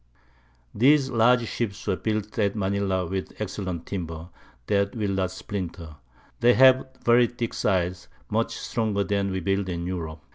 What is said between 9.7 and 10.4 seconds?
Europe.